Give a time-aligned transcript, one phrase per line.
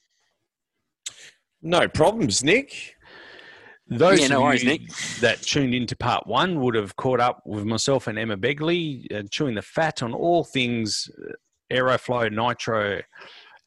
[1.63, 2.95] No problems, Nick.
[3.87, 4.81] Those Yeah, no of worries, you Nick.
[5.21, 9.23] that tuned into part one would have caught up with myself and Emma Begley uh,
[9.31, 11.31] chewing the fat on all things uh,
[11.73, 13.01] Aeroflow Nitro,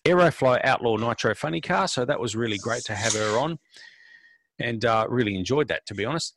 [0.04, 1.88] Aeroflow Outlaw Nitro Funny Car.
[1.88, 3.58] So that was really great to have her on,
[4.60, 6.34] and uh, really enjoyed that, to be honest.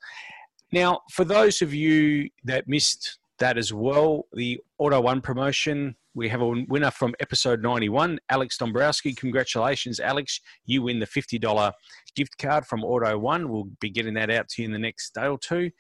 [0.71, 6.29] Now, for those of you that missed that as well, the Auto One promotion, we
[6.29, 9.13] have a winner from episode 91, Alex Dombrowski.
[9.13, 10.39] Congratulations, Alex.
[10.65, 11.73] You win the $50
[12.15, 13.49] gift card from Auto One.
[13.49, 15.71] We'll be getting that out to you in the next day or two.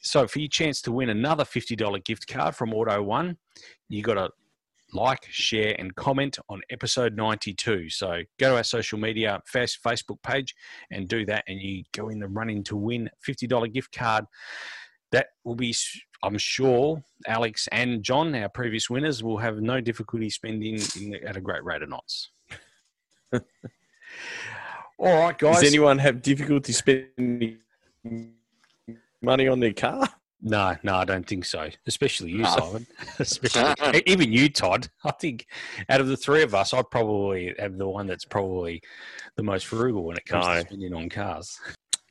[0.00, 3.36] So, for your chance to win another $50 gift card from Auto One,
[3.88, 4.30] you got to
[4.94, 7.90] like, share, and comment on episode 92.
[7.90, 10.54] So, go to our social media, Face- Facebook page,
[10.90, 14.24] and do that, and you go in the running to win $50 gift card.
[15.12, 15.74] That will be,
[16.22, 21.36] I'm sure, Alex and John, our previous winners, will have no difficulty spending in, at
[21.36, 22.30] a great rate of knots.
[23.32, 23.40] All
[24.98, 25.60] right, guys.
[25.60, 27.58] Does anyone have difficulty spending
[29.20, 30.08] money on their car?
[30.46, 31.70] No, no, I don't think so.
[31.86, 32.58] Especially you, Oh.
[32.58, 32.86] Simon.
[33.18, 34.88] Especially even you, Todd.
[35.04, 35.46] I think
[35.88, 38.82] out of the three of us, I probably am the one that's probably
[39.36, 40.54] the most frugal when it comes No.
[40.54, 41.58] to spending on cars.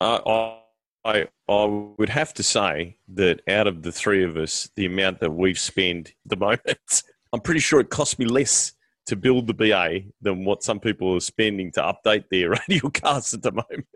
[0.01, 0.59] Uh, I,
[1.05, 1.65] I, I
[1.97, 5.59] would have to say that out of the three of us, the amount that we've
[5.59, 8.73] spent at the moment, I'm pretty sure it cost me less
[9.05, 13.33] to build the BA than what some people are spending to update their radio cars
[13.33, 13.87] at the moment.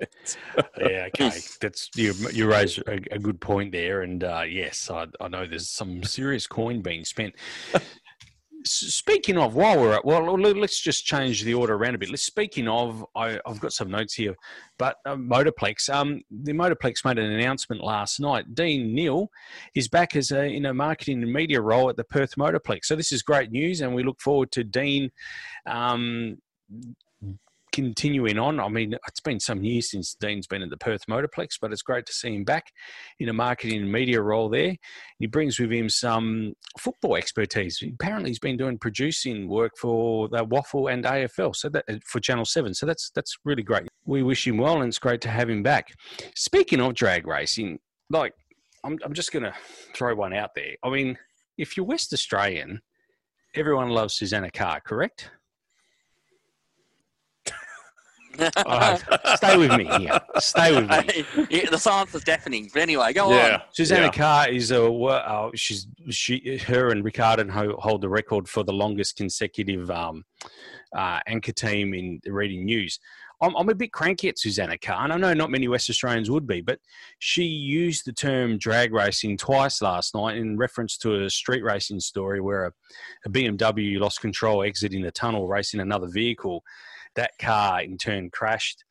[0.79, 1.31] Yeah, okay.
[1.59, 2.13] That's you.
[2.31, 6.03] You raise a, a good point there, and uh, yes, I, I know there's some
[6.03, 7.35] serious coin being spent.
[8.71, 12.09] Speaking of, while we're at, well, let's just change the order around a bit.
[12.09, 14.35] Let's speaking of, I, I've got some notes here,
[14.77, 15.89] but uh, Motorplex.
[15.89, 18.53] Um, the Motorplex made an announcement last night.
[18.53, 19.29] Dean Neal
[19.75, 22.85] is back as a in a marketing and media role at the Perth Motorplex.
[22.85, 25.11] So this is great news, and we look forward to Dean.
[25.65, 26.37] Um,
[27.77, 31.59] continuing on, I mean, it's been some years since Dean's been at the Perth Motorplex,
[31.61, 32.71] but it's great to see him back
[33.19, 34.75] in a marketing and media role there.
[35.19, 37.79] He brings with him some football expertise.
[37.83, 42.19] Apparently, he's been doing producing work for the WAFL and AFL, so that uh, for
[42.19, 42.73] Channel Seven.
[42.73, 43.87] So that's that's really great.
[44.05, 45.93] We wish him well, and it's great to have him back.
[46.35, 47.77] Speaking of drag racing,
[48.09, 48.33] like
[48.83, 49.53] I'm, I'm just going to
[49.93, 50.73] throw one out there.
[50.83, 51.15] I mean,
[51.59, 52.81] if you're West Australian,
[53.53, 55.29] everyone loves Susannah Carr, correct?
[59.35, 60.19] Stay with me here.
[60.37, 61.47] Stay with me.
[61.49, 62.69] Yeah, the silence is deafening.
[62.73, 63.53] But anyway, go yeah.
[63.55, 63.61] on.
[63.71, 64.11] Susannah Yeah.
[64.11, 68.63] Carr is a uh, she's she her and Rick Ardon ho- hold the record for
[68.63, 70.23] the longest consecutive um,
[70.95, 72.99] uh, anchor team in reading news.
[73.41, 76.31] I'm, I'm a bit cranky at Susannah Carr, and I know not many West Australians
[76.31, 76.79] would be, but
[77.19, 81.99] she used the term drag racing twice last night in reference to a street racing
[81.99, 82.71] story where a,
[83.25, 86.63] a BMW lost control exiting the tunnel, racing another vehicle.
[87.17, 88.83] That car in turn crashed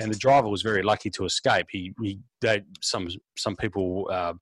[0.00, 1.66] and the driver was very lucky to escape.
[1.70, 4.34] He, he they, some some people uh,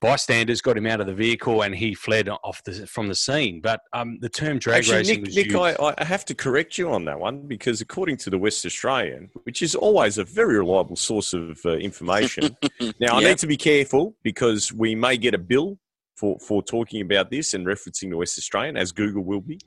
[0.00, 3.60] bystanders got him out of the vehicle and he fled off the from the scene.
[3.60, 5.58] But um, the term drag Actually, racing Nick, was Nick used.
[5.58, 9.30] I, I have to correct you on that one because according to the West Australian,
[9.44, 12.56] which is always a very reliable source of uh, information,
[13.00, 15.78] now I need to be careful because we may get a bill
[16.16, 19.58] for, for talking about this and referencing the West Australian, as Google will be.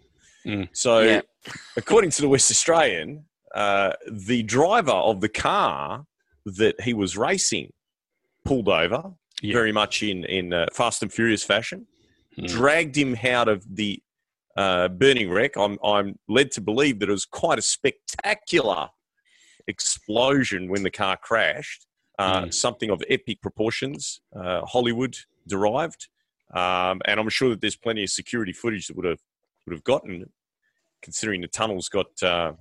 [0.45, 0.69] Mm.
[0.73, 1.21] So, Yeah.
[1.77, 6.05] according to the West Australian, uh, the driver of the car
[6.45, 7.71] that he was racing
[8.45, 9.53] pulled over Yeah.
[9.53, 11.87] very much in in uh, Fast and Furious fashion,
[12.37, 12.47] Mm.
[12.47, 14.01] dragged him out of the
[14.57, 15.55] uh, burning wreck.
[15.57, 18.89] I'm I'm led to believe that it was quite a spectacular
[19.67, 21.85] explosion when the car crashed.
[22.19, 22.53] Uh, Mm.
[22.53, 25.17] Something of epic proportions, uh, Hollywood
[25.47, 26.07] derived,
[26.53, 29.19] um, and I'm sure that there's plenty of security footage that would have
[29.65, 30.29] would have gotten,
[31.01, 32.53] considering the tunnel's got uh,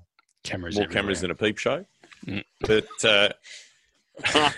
[0.44, 1.02] cameras more everywhere.
[1.02, 1.85] cameras than a peep show.
[2.26, 2.44] Mm.
[2.61, 3.29] But uh,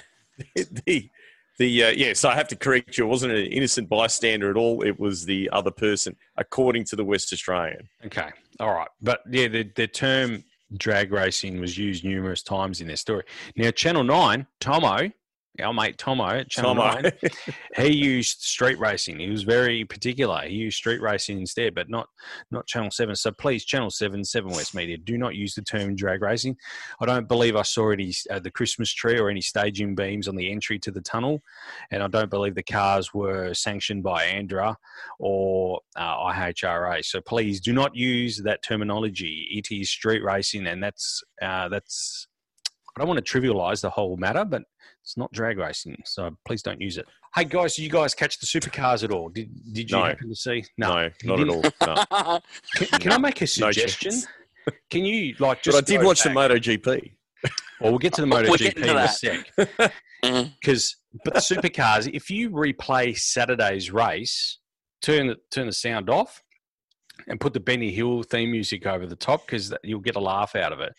[0.54, 1.10] the
[1.58, 3.04] the uh, yes, I have to correct you.
[3.04, 4.82] It wasn't an innocent bystander at all.
[4.82, 7.88] It was the other person, according to the West Australian.
[8.06, 10.44] Okay, all right, but yeah, the the term
[10.76, 13.24] drag racing was used numerous times in their story.
[13.56, 15.10] Now, Channel Nine, Tomo,
[15.60, 17.00] our mate Tomo at Channel Tomo.
[17.00, 17.12] Nine,
[17.76, 19.18] he used street racing.
[19.18, 20.40] He was very particular.
[20.42, 22.08] He used street racing instead, but not
[22.50, 23.14] not Channel Seven.
[23.16, 26.56] So please, Channel Seven, Seven West Media, do not use the term drag racing.
[27.00, 30.36] I don't believe I saw any uh, the Christmas tree or any staging beams on
[30.36, 31.42] the entry to the tunnel,
[31.90, 34.74] and I don't believe the cars were sanctioned by ANDRA
[35.18, 37.04] or uh, IHRA.
[37.04, 39.48] So please do not use that terminology.
[39.50, 42.26] It is street racing, and that's uh, that's.
[42.94, 44.64] I don't want to trivialize the whole matter, but
[45.02, 47.06] it's not drag racing, so please don't use it.
[47.34, 49.28] Hey guys, did you guys catch the supercars at all?
[49.28, 50.04] Did Did you No.
[50.04, 50.64] happen to see?
[50.78, 51.62] No, You not at all.
[52.26, 52.40] No.
[52.76, 54.10] Can, can I make a suggestion?
[54.12, 54.26] chance.
[54.90, 55.76] can you like just?
[55.76, 55.84] But?
[55.84, 57.12] I did go watch the back- MotoGP.
[57.80, 59.50] Well, we'll get to the We'll MotoGP in a sec.
[60.24, 60.52] Mhm.
[60.60, 60.94] Because,
[61.24, 64.58] but the supercars, if you replay Saturday's race,
[65.00, 66.40] turn the turn the sound off,
[67.26, 70.54] and put the Benny Hill theme music over the top, because you'll get a laugh
[70.54, 70.92] out of it.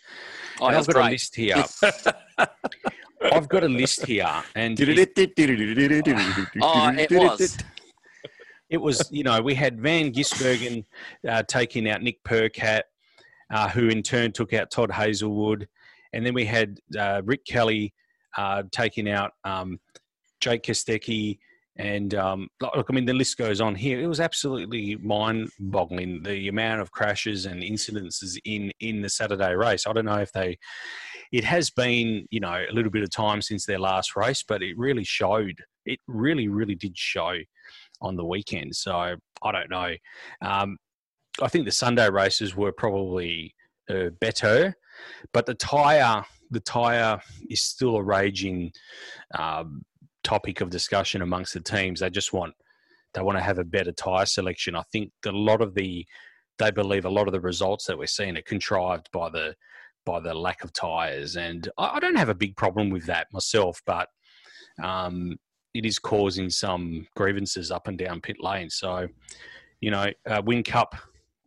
[0.60, 1.12] Oh, I've got a great.
[1.12, 1.64] list here.
[3.32, 4.96] I've got a list here, and it,
[6.62, 7.58] Oh, it was.
[8.70, 10.84] it was you know we had Van Gisbergen
[11.28, 12.82] uh, taking out Nick Percat,
[13.52, 15.68] uh, who in turn took out Todd Hazelwood,
[16.14, 17.94] and then we had uh, Rick Kelly
[18.38, 19.80] uh, taking out um,
[20.42, 21.40] Jake Kostecki.
[21.76, 24.00] And um, look, I mean, the list goes on here.
[24.00, 29.88] It was absolutely mind-boggling the amount of crashes and incidences in in the Saturday race.
[29.88, 30.60] I don't know if they.
[31.34, 34.62] It has been, you know, a little bit of time since their last race, but
[34.62, 35.62] it really showed.
[35.86, 37.34] It really, really did show
[38.02, 38.76] on the weekend.
[38.76, 39.94] So I don't know.
[40.42, 40.78] Um,
[41.42, 43.56] I think the Sunday races were probably
[43.90, 44.76] uh, better,
[45.34, 47.20] but the tire, the tire
[47.50, 48.72] is still a raging
[49.38, 49.82] um,
[50.24, 52.00] topic of discussion amongst the teams.
[52.00, 52.54] They just want
[53.14, 54.76] they want to have a better tire selection.
[54.76, 56.06] I think a lot of the
[56.60, 59.56] they believe a lot of the results that we're seeing are contrived by the
[60.06, 63.28] by the lack of tires, and I, I don't have a big problem with that
[63.32, 64.08] myself, but
[64.82, 65.38] um,
[65.74, 68.70] it is causing some grievances up and down pit lane.
[68.70, 69.08] So,
[69.82, 70.94] you know, uh, Whincup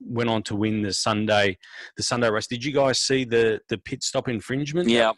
[0.00, 1.56] went on to win the Sunday
[1.96, 2.46] the Sunday race.
[2.46, 4.88] Did you guys see the the pit stop infringement?
[4.88, 5.12] Yeah.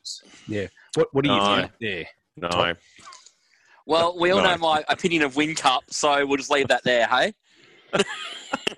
[0.47, 0.67] yeah.
[0.95, 1.57] What what do you No.
[1.57, 2.05] think there?
[2.37, 2.75] No.
[3.87, 4.51] Well, we all No.
[4.53, 7.33] know my opinion of Whincup, so we'll just leave that there, hey?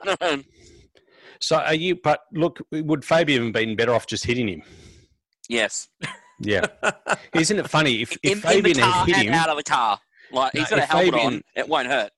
[1.40, 1.96] So are you?
[1.96, 4.62] But look, would Fabian have been better off just hitting him?
[5.48, 5.88] yes.
[6.42, 6.64] Yeah.
[7.34, 9.34] Isn't it funny if, if In, in the Fabian car had hit him?
[9.34, 9.98] out of the car.
[10.32, 11.42] Like, he's No, got a if helmet on.
[11.56, 12.10] It won't hurt.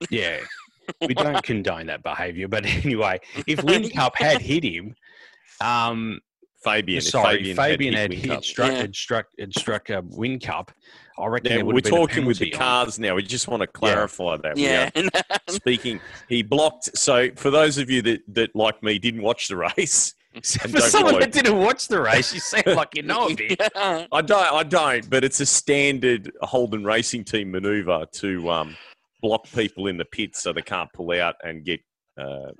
[0.10, 0.38] Yeah.
[1.06, 4.94] We don't condone that behaviour, but anyway, if Whincup had hit him,
[5.60, 6.20] um,
[6.62, 6.98] Fabian.
[6.98, 8.44] if sorry, Fabian, had, Win hit, Cup.
[8.44, 8.78] struck, Yeah.
[8.78, 10.68] had struck, had struck a Whincup.
[11.18, 13.14] I reckon Now, there we're have been a talking with the penalty on- cars now.
[13.14, 14.56] We just want to clarify that.
[14.56, 14.90] Yeah.
[15.48, 16.00] speaking.
[16.28, 16.96] He blocked.
[16.96, 20.80] So, for those of you that, that like me, didn't watch the race, and For
[20.80, 23.58] someone follow- that didn't watch the race, you sound like you know a bit.
[23.74, 24.06] Yeah.
[24.12, 24.52] I don't.
[24.52, 25.08] I don't.
[25.10, 28.76] But it's a standard Holden Racing Team maneuver to um,
[29.22, 31.80] block people in the pits so they can't pull out and get
[32.20, 32.50] uh,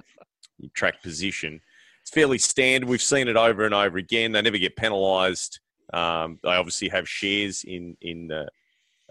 [0.74, 1.60] track position.
[2.02, 2.88] it's fairly standard.
[2.88, 4.32] We've seen it over and over again.
[4.32, 5.60] They never get penalised.
[5.92, 8.47] Um, they obviously have shares in in uh,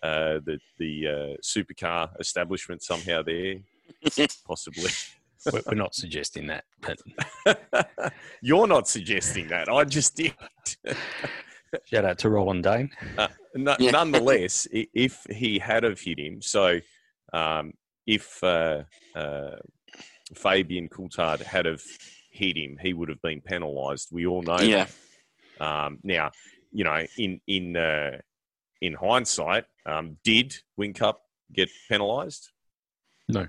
[0.04, 3.56] uh, the the uh, supercar establishment somehow there,
[4.46, 4.92] possibly.
[5.52, 7.00] We're we're not suggesting that, but
[8.42, 9.70] You're not suggesting that.
[9.70, 10.34] I just did.
[11.86, 12.90] shout out to Roland Dane.
[13.18, 13.92] Uh, no, Yeah.
[13.92, 16.80] Nonetheless, if he had have hit him, so
[17.34, 17.74] um,
[18.06, 18.84] if uh,
[19.16, 19.56] uh,
[20.36, 21.84] Fabian Coulthard had have
[22.32, 24.10] hit him, he would have been penalised.
[24.12, 24.60] We all know.
[24.60, 24.88] Yeah.
[25.60, 25.66] That.
[25.66, 26.32] Um, now,
[26.78, 28.20] you know, in in uh,
[28.82, 31.16] in hindsight, um, did Whincup
[31.52, 32.52] get penalised?
[33.28, 33.48] No.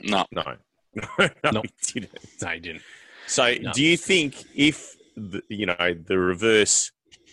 [0.00, 0.56] No, no,
[1.52, 1.62] No.
[1.62, 2.18] he didn't.
[2.42, 2.82] No, he didn't.
[3.26, 3.72] So, No.
[3.72, 6.90] do you think if the, you know the reverse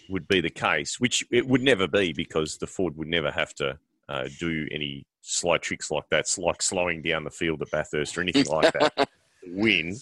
[0.09, 3.53] would be the case, which it would never be because the Ford would never have
[3.55, 8.17] to uh, do any sly tricks like that, like slowing down the field at Bathurst
[8.17, 9.07] or anything like that,
[9.47, 9.97] win,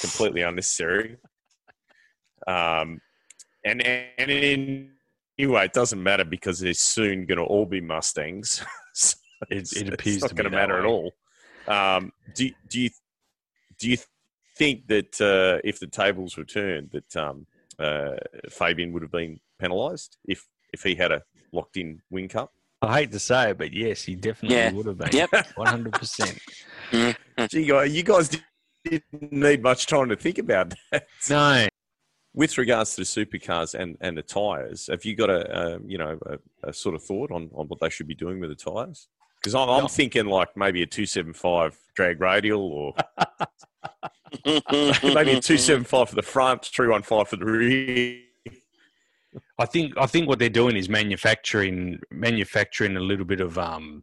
[0.00, 1.18] completely unnecessary.
[2.48, 3.00] Um,
[3.66, 4.90] and and in,
[5.38, 8.62] anyway, it doesn't matter because they're soon going to all be Mustangs.
[8.94, 9.16] So
[9.50, 11.12] It- it appears it's not going to that matter at all.
[11.68, 12.90] Um, do do you
[13.78, 13.98] do you
[14.56, 17.46] think that uh, if the tables were turned, that um,
[17.78, 18.12] uh,
[18.48, 22.48] Fabian would have been penalised if if he had a locked in Whincup?
[22.80, 24.72] I hate to say it, but yes, he definitely Yeah.
[24.72, 25.10] would have been.
[25.12, 25.30] Yep.
[25.56, 26.38] one hundred percent.
[26.90, 28.30] Gee, you guys
[28.84, 31.06] didn't need much time to think about that.
[31.28, 31.68] No,
[32.36, 35.96] With regards to the supercars and, and the tyres, have you got a, uh you
[35.96, 38.56] know a, a sort of thought on, on what they should be doing with the
[38.56, 39.08] tyres?
[39.42, 39.88] Because I'm, I'm No.
[39.88, 42.92] thinking like maybe a 275 drag radial or
[44.44, 48.20] maybe a 275 for the front, 315 for the rear.
[49.58, 54.02] I think I think what they're doing is manufacturing manufacturing a little bit of um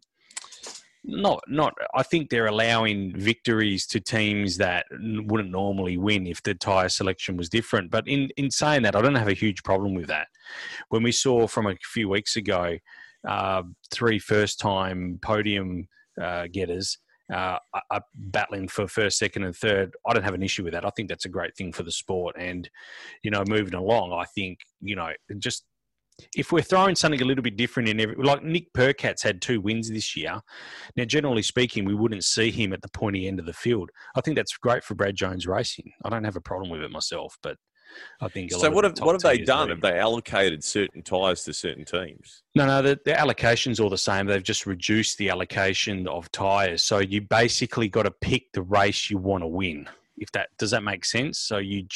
[1.03, 6.53] not not I think they're allowing victories to teams that wouldn't normally win if the
[6.53, 9.95] tire selection was different but in in saying that I don't have a huge problem
[9.95, 10.27] with that
[10.89, 12.77] when we saw from a few weeks ago
[13.27, 15.87] uh, three first time podium
[16.21, 16.97] uh, getters
[17.33, 17.57] uh,
[18.15, 19.95] battling for first, second, and third.
[20.05, 20.85] I don't have an issue with that.
[20.85, 22.35] I think that's a great thing for the sport.
[22.37, 22.69] And
[23.23, 25.65] you know, moving along, I think you know, just
[26.35, 29.61] if we're throwing something a little bit different in every, like Nick Percat's had two
[29.61, 30.41] wins this year.
[30.95, 33.91] Now, generally speaking, we wouldn't see him at the pointy end of the field.
[34.15, 35.91] I think that's great for Brad Jones Racing.
[36.03, 37.57] I don't have a problem with it myself, but
[38.21, 38.51] I think.
[38.51, 39.69] So what have what have they done?
[39.69, 42.43] Have they allocated certain tyres to certain teams?
[42.55, 44.25] No, no, the, the allocation's all the same.
[44.25, 46.83] They've just reduced the allocation of tyres.
[46.83, 49.89] So you basically got to pick the race you want to win.
[50.17, 51.39] If that does that make sense?
[51.39, 51.87] So you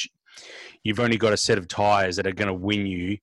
[0.82, 3.18] you've only got a set of tyres that are going to win you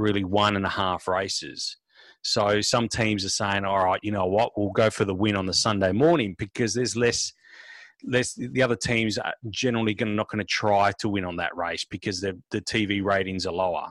[0.00, 1.76] really one and a half races.
[2.22, 5.36] So some teams are saying, all right, you know what, we'll go for the win
[5.36, 7.32] on the Sunday morning because there's less
[8.04, 11.54] less the other teams are generally gonna, not going to try to win on that
[11.54, 13.88] race because the the TV ratings are lower.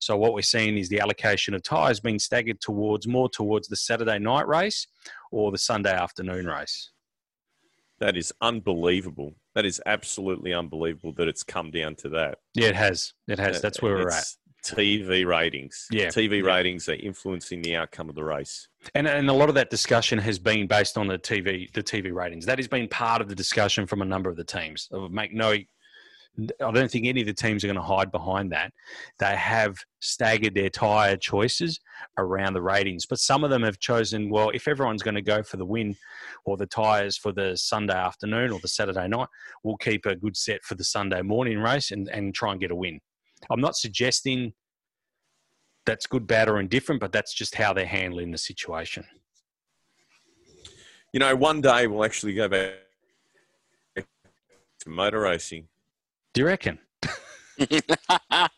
[0.00, 3.76] So what we're seeing is the allocation of tyres being staggered towards more towards the
[3.76, 4.86] Saturday night race
[5.30, 6.90] or the Sunday afternoon race.
[7.98, 9.34] That is unbelievable.
[9.54, 12.38] That is absolutely unbelievable that it's come down to that.
[12.54, 13.14] Yeah, it has.
[13.26, 13.62] It has.
[13.62, 14.26] That's where we're at.
[14.74, 15.86] TV ratings.
[15.90, 16.54] Yeah, TV yeah.
[16.54, 18.68] ratings are influencing the outcome of the race.
[18.94, 22.12] And and a lot of that discussion has been based on the TV the TV
[22.12, 22.46] ratings.
[22.46, 24.88] That has been part of the discussion from a number of the teams.
[24.92, 25.56] I make no
[26.38, 28.72] I don't think any of the teams are going to hide behind that.
[29.18, 31.80] They have staggered their tyre choices
[32.18, 35.42] around the ratings, but some of them have chosen, well, if everyone's going to go
[35.42, 35.96] for the win
[36.44, 39.28] or the tyres for the Sunday afternoon or the Saturday night,
[39.62, 42.70] we'll keep a good set for the Sunday morning race and, and try and get
[42.70, 43.00] a win.
[43.50, 44.52] I'm not suggesting
[45.84, 49.04] that's good, bad, or indifferent, but that's just how they're handling the situation.
[51.12, 52.72] You know, one day we'll actually go back
[53.96, 54.04] to
[54.88, 55.68] motor racing.
[56.34, 56.78] Do you reckon?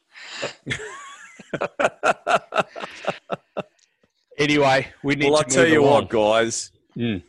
[4.39, 6.03] Anyway, we need well, to I'll tell you along.
[6.03, 6.71] what, guys.
[6.97, 7.23] Mm.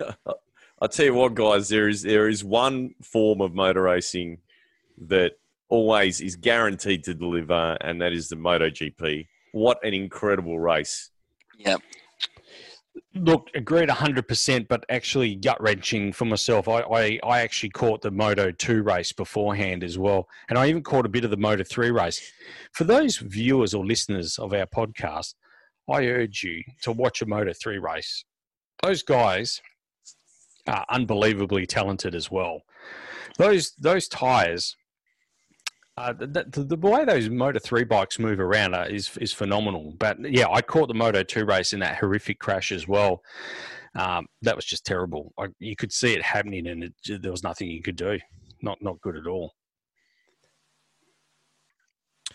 [0.80, 1.68] I'll tell you what, guys.
[1.68, 4.38] There is there is one form of motor racing
[5.06, 5.32] that
[5.74, 9.26] always is guaranteed to deliver, and that is the MotoGP.
[9.50, 11.10] What an incredible race!
[11.58, 11.78] Yeah.
[13.16, 16.68] Look, agreed 100%, but actually gut wrenching for myself.
[16.68, 20.28] I, I, I actually caught the Moto 2 race beforehand as well.
[20.48, 22.20] And I even caught a bit of the Moto 3 race.
[22.72, 25.34] For those viewers or listeners of our podcast,
[25.90, 28.24] I urge you to watch a Moto 3 race.
[28.82, 29.60] Those guys
[30.68, 32.62] are unbelievably talented as well.
[33.38, 34.76] Those, those tires,
[35.96, 39.94] uh, the, the, the way those Moto 3 bikes move around uh, is, is phenomenal.
[39.98, 43.22] But yeah, I caught the Moto 2 race in that horrific crash as well.
[43.96, 45.32] Um, that was just terrible.
[45.38, 48.18] I, you could see it happening and it, there was nothing you could do.
[48.60, 49.52] not not good at all.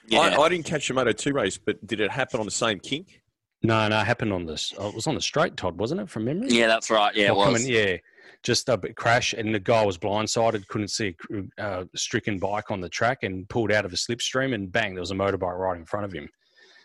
[0.07, 0.19] Yeah.
[0.21, 2.79] I, I didn't catch the Moto 2 race, but did it happen on the same
[2.79, 3.21] kink?
[3.61, 4.73] No, no, it happened on this.
[4.77, 6.09] Oh, it was on the straight, Todd, wasn't it?
[6.09, 6.47] From memory.
[6.49, 7.13] yeah, that's right.
[7.13, 7.45] Yeah, it was.
[7.45, 7.97] coming- yeah,
[8.43, 11.15] just a crash, and the guy was blindsided, couldn't see
[11.57, 14.93] a uh, stricken bike on the track, and pulled out of a slipstream, and bang,
[14.93, 16.29] there was a motorbike right in front of him.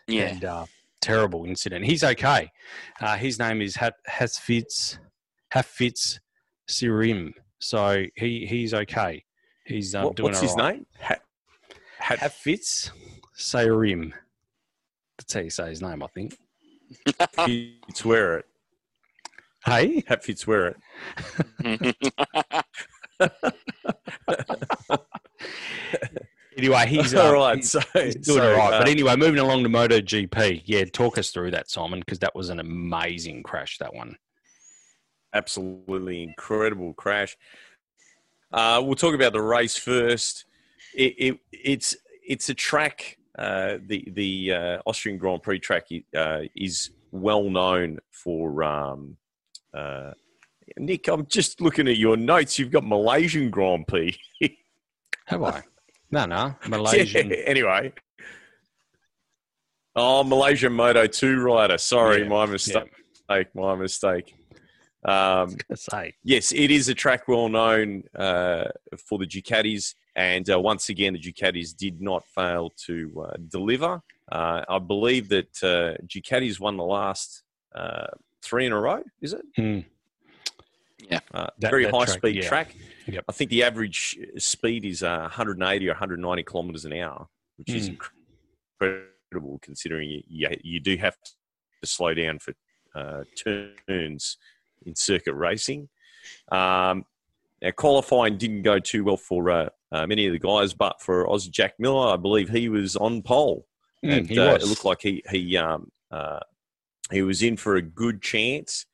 [0.07, 0.25] Yeah.
[0.27, 0.65] and uh,
[1.01, 1.85] terrible incident.
[1.85, 2.51] He's okay.
[3.01, 4.97] Uh, his name is Hat- Hasfitz
[5.53, 6.19] Hafizh
[6.69, 9.23] Syahrin, so he he's okay.
[9.65, 10.75] He's um, What- doing what's his right.
[10.75, 10.85] name?
[11.01, 11.15] Ha-
[11.99, 12.91] Hat- Hafizh
[13.37, 14.11] Syahrin.
[15.17, 16.37] That's how you say his name, I think.
[17.93, 18.45] Swear it.
[19.65, 20.75] Hey, Hat Fitzwear
[21.63, 21.95] it.
[26.57, 27.55] anyway, he's all uh, right.
[27.57, 28.73] he's- So, He's doing so, all right.
[28.73, 30.63] uh, but anyway, moving along to MotoGP.
[30.65, 34.15] Yeah, talk us through that, Simon, because that was an amazing crash, that one.
[35.33, 37.35] absolutely incredible crash.
[38.51, 40.45] Uh, we'll talk about the race first.
[40.93, 41.95] It, it, it's
[42.25, 43.17] it's a track.
[43.37, 48.63] Uh, the the uh, Austrian Grand Prix track uh, is well known for.
[48.63, 49.17] Um,
[49.75, 50.11] uh,
[50.77, 52.57] Nick, I'm just looking at your notes.
[52.57, 54.17] You've got Malaysian Grand Prix.
[55.25, 55.63] Have I?
[56.11, 56.55] No, no.
[56.67, 57.29] Malaysian.
[57.29, 57.93] Yeah, anyway.
[59.95, 61.77] Oh, Malaysian Moto 2 rider.
[61.77, 62.91] Sorry, Yeah, my mistake.
[63.53, 64.35] My mistake.
[65.05, 66.13] Um, say.
[66.23, 68.65] Yes, it is a track well known uh,
[68.97, 74.01] for the Ducatis, and uh, once again, the Ducatis did not fail to uh, deliver.
[74.31, 77.43] Uh, I believe that uh, Ducatis won the last
[77.75, 78.07] uh,
[78.45, 79.03] three in a row.
[79.21, 79.41] Is it?
[81.09, 82.47] Yeah, Uh, That- very that high track, speed yeah.
[82.47, 82.75] track.
[83.07, 83.25] Yep.
[83.27, 87.89] I think the average speed is uh, 180 or 190 kilometers an hour, which is
[87.89, 87.99] Mm.
[88.81, 92.53] incredible considering you, you, you do have to slow down for
[92.95, 94.37] uh, turns
[94.85, 95.89] in circuit racing.
[96.51, 97.05] Um,
[97.61, 101.27] now, qualifying didn't go too well for uh, uh, many of the guys, but for
[101.27, 103.67] Aussie Jack Miller, I believe he was on pole.
[104.03, 104.63] Mm, and he uh, was.
[104.63, 106.39] it looked like he he um, uh,
[107.11, 108.85] he was in for a good chance.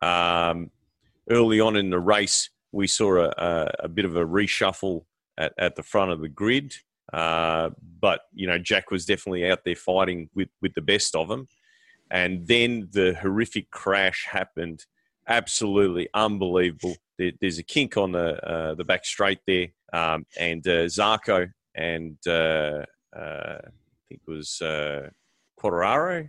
[0.00, 0.70] Um,
[1.30, 5.04] early on in the race, we saw a, a, a bit of a reshuffle
[5.38, 6.74] at, at the front of the grid,
[7.12, 11.28] uh, but you know Jack was definitely out there fighting with with the best of
[11.28, 11.46] them.
[12.10, 14.84] And then the horrific crash happened.
[15.26, 16.94] Absolutely unbelievable.
[17.18, 20.88] There, there's a kink on the uh, the back straight there, um, and uh,
[21.74, 22.84] and uh,
[23.16, 23.70] uh, I
[24.08, 25.08] think it was uh,
[25.58, 26.28] Quartararo,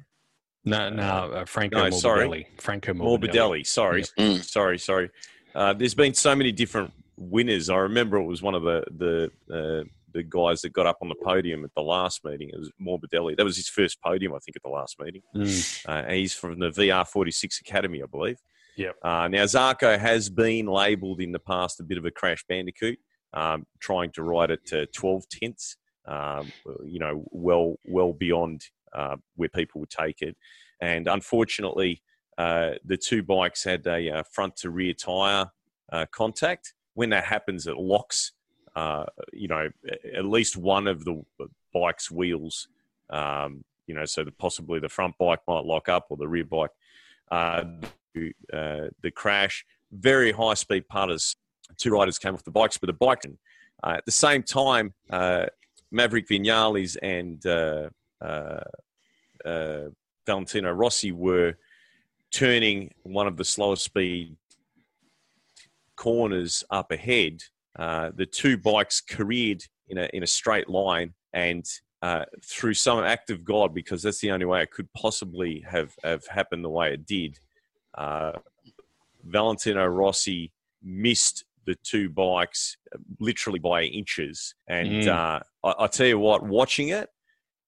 [0.66, 1.94] no, no, uh, Franco no, Morbidelli.
[2.00, 2.48] sorry.
[2.60, 3.30] Franco Morbidelli.
[3.32, 3.68] Morbidelli.
[3.68, 4.44] Sorry, Mm.
[4.44, 5.10] sorry, sorry.
[5.56, 7.70] Uh, there's been so many different winners.
[7.70, 11.10] I remember it was one of the the uh, the guys that got up on
[11.10, 12.50] the podium at the last meeting.
[12.50, 13.36] It was Morbidelli.
[13.36, 15.22] That was his first podium, I think, at the last meeting.
[15.36, 15.86] Mm.
[15.88, 18.38] Uh, he's from the VR46 Academy, I believe.
[18.78, 18.96] Yep.
[19.04, 23.00] Uh, now, Zarco has been labelled in the past a bit of a crash bandicoot,
[23.34, 26.52] um, trying to ride it to 12 tenths, um,
[26.86, 28.62] you know, well, well beyond
[28.94, 30.36] uh, where people would take it.
[30.82, 32.02] And unfortunately,
[32.38, 35.52] uh, the two bikes had a uh, front to rear tyre
[35.92, 36.74] uh, contact.
[36.96, 38.34] When that happens, it locks,
[38.76, 39.70] uh, you know,
[40.16, 41.24] at least one of the
[41.74, 42.68] bike's wheels.
[43.10, 46.46] Um, you know, so the, possibly the front bike might lock up or the rear
[46.46, 46.72] bike.
[47.32, 47.64] Uh,
[48.14, 51.36] the crash, very high speed putters.
[51.78, 53.24] Two riders came off the bikes, but the bike.
[53.84, 54.94] Uh, at the same time,
[55.92, 57.42] Maverick Vinales and
[60.26, 61.58] Valentino Rossi were
[62.32, 64.36] turning one of the slower speed
[65.96, 67.42] corners up ahead.
[67.78, 71.66] Uh, the two bikes careered in a in a straight line, and
[72.02, 75.94] uh, through some act of God, because that's the only way it could possibly have
[76.04, 77.40] have happened the way it did.
[77.98, 78.34] Uh,
[79.24, 80.52] Valentino Rossi
[80.84, 82.78] missed the two bikes
[83.20, 85.08] literally by inches, and Mm.
[85.08, 87.10] uh, I, I tell you what, watching it,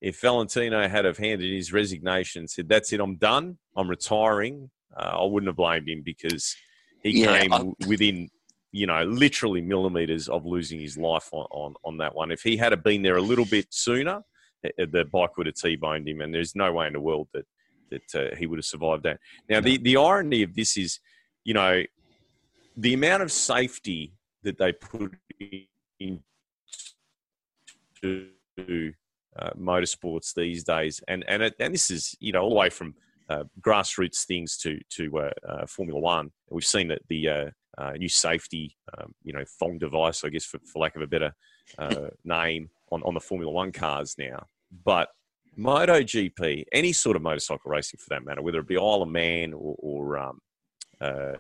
[0.06, 4.70] if Valentino had have handed his resignation and said, "That's it, I'm done, I'm retiring,"
[4.96, 6.56] uh, I wouldn't have blamed him because
[7.02, 8.30] he Yeah, came I- within,
[8.72, 12.30] you know, literally millimeters of losing his life on, on, on that one.
[12.32, 14.22] If he had have been there a little bit sooner,
[14.64, 17.46] eh, the bike would have t-boned him, and there's no way in the world that
[17.90, 19.20] that uh, he would have survived that.
[19.50, 21.00] Now, the the irony of this is,
[21.44, 21.82] you know,
[22.78, 24.14] the amount of safety
[24.44, 25.16] that they put
[26.00, 26.22] into
[29.38, 32.70] uh, motorsports these days, and and it, and this is you know all the way
[32.70, 32.96] from
[33.30, 36.32] uh, grassroots things to to uh, uh, Formula One.
[36.50, 40.46] We've seen that the uh, uh, new safety, um, you know, thong device, I guess,
[40.46, 41.34] for, for lack of a better
[41.78, 44.46] uh, name, on on the Formula One cars now.
[44.84, 45.10] But
[45.58, 49.54] MotoGP, any sort of motorcycle racing for that matter, whether it be Isle of Man
[49.54, 50.40] or, or um,
[51.02, 51.34] uh,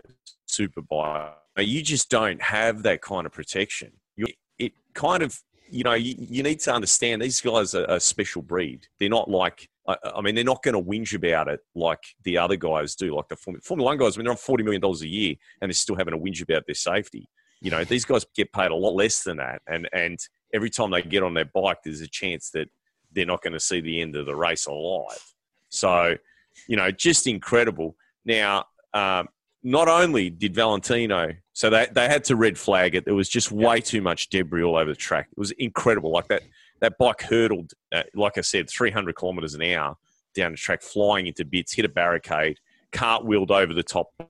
[0.49, 3.91] Superbike, you just don't have that kind of protection.
[4.15, 4.27] You,
[4.57, 5.37] it kind of
[5.69, 8.87] you know you, you need to understand these guys are a special breed.
[8.99, 12.37] They're not like I, I mean they're not going to whinge about it like the
[12.37, 14.15] other guys do, like the Formula, Formula One guys.
[14.15, 16.41] I mean they're on forty million dollars a year and they're still having a whinge
[16.41, 17.27] about their safety.
[17.61, 20.19] You know these guys get paid a lot less than that, and and
[20.53, 22.69] every time they get on their bike, there's a chance that
[23.11, 25.33] they're not going to see the end of the race alive.
[25.69, 26.15] So,
[26.67, 27.95] you know, just incredible.
[28.25, 29.27] Now, um,
[29.63, 33.05] not only did Valentino, so they, they had to red flag it.
[33.05, 35.29] There was just way too much debris all over the track.
[35.31, 36.11] It was incredible.
[36.11, 36.43] Like that,
[36.81, 39.95] that bike hurtled, uh, like I said, 300 kilometers an hour
[40.35, 42.59] down the track, flying into bits, hit a barricade,
[42.91, 44.27] cartwheeled over the top of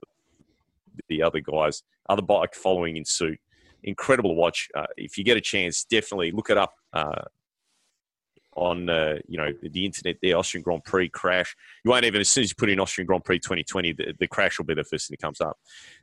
[1.08, 3.40] the other guys, other bike following in suit.
[3.82, 4.68] Incredible to watch.
[4.76, 6.74] Uh, if you get a chance, definitely look it up.
[6.92, 7.22] Uh,
[8.56, 11.54] on uh, you know the internet there, Austrian Grand Prix crash.
[11.84, 14.26] You won't even as soon as you put in Austrian Grand Prix 2020, the, the
[14.26, 15.58] crash will be the first thing that comes up.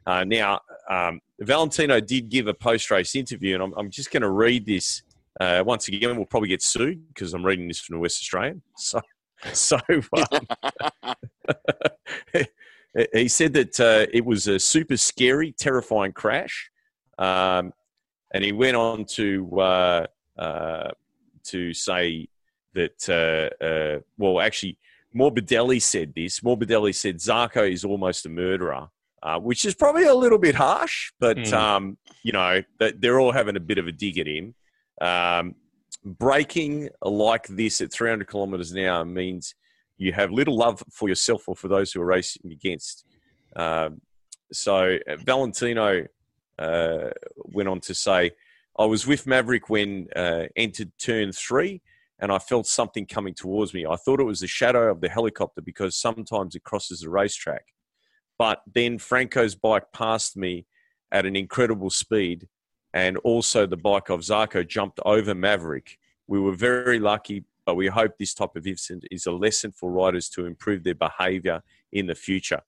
[0.06, 4.22] Uh, now, um, Valentino did give a post race interview, and I'm, I'm just going
[4.22, 5.04] to read this.
[5.40, 8.62] Uh, once again, we'll probably get sued because I'm reading this from the West Australian.
[8.78, 9.02] So,
[9.52, 9.78] so
[11.04, 11.16] um,
[13.14, 16.72] he said that uh, it was a super scary, terrifying crash,
[17.18, 17.74] um,
[18.34, 20.92] and he went on to uh, uh,
[21.44, 22.28] to say
[22.74, 24.78] that, uh, uh, well, actually,
[25.16, 26.40] Morbidelli said this.
[26.40, 28.88] Morbidelli said Zarco is almost a murderer,
[29.22, 31.54] uh, which is probably a little bit harsh, but, Mm.
[31.54, 34.56] um, you know, that they're all having a bit of a dig at him.
[35.02, 35.56] Um,
[36.04, 39.56] braking like this at 300 kilometers an hour means
[39.98, 43.06] you have little love for yourself or for those who are racing against.
[43.56, 44.02] Um,
[44.52, 46.06] so uh, Valentino
[46.60, 48.32] uh, went on to say,
[48.78, 51.82] I was with Maverick when uh, entered turn three,
[52.24, 53.86] and I felt something coming towards me.
[53.86, 57.66] I thought it was the shadow of the helicopter because sometimes it crosses the racetrack.
[58.40, 60.66] But then Franco's bike passed me
[61.12, 62.48] at an incredible speed,
[62.94, 65.98] and also the bike of Zarco jumped over Maverick.
[66.28, 69.92] We were very lucky, but we hope this type of incident is a lesson for
[69.92, 72.62] riders to improve their behavior in the future.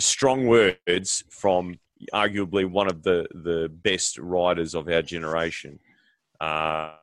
[0.00, 1.78] Strong words from
[2.12, 5.78] arguably one of the, the best riders of our generation.
[6.40, 6.94] Uh,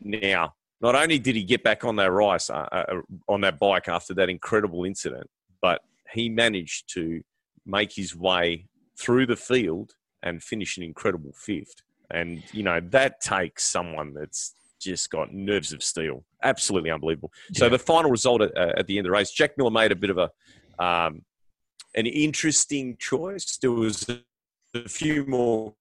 [0.00, 3.88] now, not only did he get back on that rice uh, uh, on that bike
[3.88, 5.28] after that incredible incident,
[5.60, 7.22] but he managed to
[7.64, 8.66] make his way
[8.98, 11.82] through the field and finish an incredible fifth.
[12.10, 16.24] And you know that takes someone that's just got nerves of steel.
[16.42, 17.32] Absolutely unbelievable.
[17.54, 19.90] So the final result at, uh, at the end of the race, Jack Miller made
[19.90, 20.30] a bit of a
[20.78, 21.22] um,
[21.94, 23.56] an interesting choice.
[23.56, 24.06] There was
[24.74, 25.74] a few more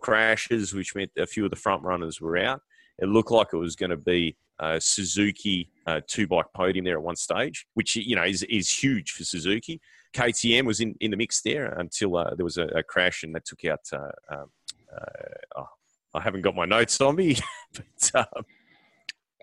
[0.00, 2.60] crashes, which meant a few of the front runners were out.
[2.98, 6.96] It looked like it was going to be a Suzuki uh, two bike podium there
[6.96, 9.80] at one stage, which you know is is huge for Suzuki.
[10.14, 13.34] KTM was in, in the mix there until uh, there was a, a crash and
[13.34, 13.80] that took out.
[13.92, 14.50] Uh, um,
[14.94, 15.68] uh, oh,
[16.14, 17.36] I haven't got my notes on me,
[17.74, 18.44] but um,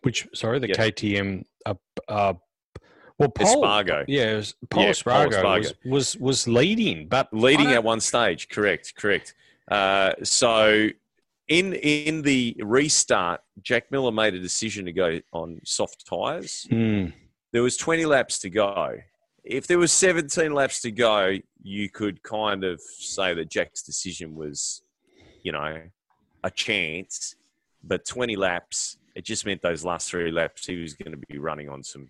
[0.04, 0.70] Which sorry, the.
[0.70, 1.44] KTM.
[1.66, 1.74] Uh,
[2.08, 2.34] uh,
[3.18, 5.60] well, Paul, Espargo yeah, was, Paul Yeah, Paul Espargaro Espargaro.
[5.60, 8.50] was, was was leading, but leading at one stage.
[8.50, 9.36] Correct, correct.
[9.70, 10.88] Uh, so
[11.52, 16.66] in in the restart, Jack Miller made a decision to go on soft tyres.
[16.70, 17.08] Hmm.
[17.52, 18.98] There was 20 laps to go.
[19.44, 24.34] If there was 17 laps to go, you could kind of say that Jack's decision
[24.34, 24.82] was,
[25.44, 25.82] you know,
[26.44, 27.36] a chance.
[27.84, 31.38] But 20 laps, it just meant those last three laps he was going to be
[31.38, 32.10] running on some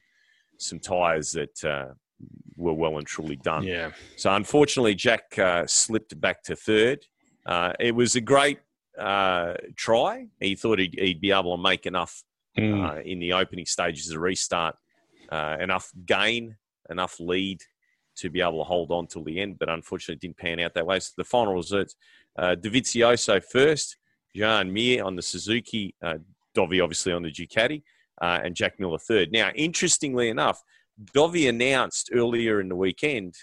[0.58, 1.88] some tyres that uh,
[2.56, 3.64] were well and truly done.
[3.64, 7.00] yeah, So unfortunately, Jack uh, slipped back to third.
[7.44, 8.60] Uh, it was a great
[9.00, 10.28] uh, try.
[10.40, 12.24] He thought he'd, he'd be able to make enough
[12.58, 12.84] Hmm.
[12.84, 14.76] uh, in the opening stages of the restart,
[15.32, 16.58] uh, enough gain,
[16.90, 17.62] enough lead
[18.18, 19.58] to be able to hold on till the end.
[19.58, 21.00] But unfortunately, it didn't pan out that way.
[21.00, 21.96] So the final results:
[22.38, 23.96] uh, Dovizioso first,
[24.36, 26.16] Joan Mir on the Suzuki, uh,
[26.54, 27.84] Dovi obviously on the Ducati,
[28.22, 29.32] uh, and Jack Miller third.
[29.32, 30.62] Now, interestingly enough,
[31.16, 33.34] Dovi announced earlier in the weekend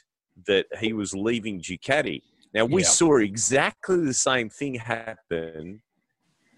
[0.46, 2.20] that he was leaving Ducati.
[2.58, 2.88] Now, we Yeah.
[2.88, 5.80] saw exactly the same thing happen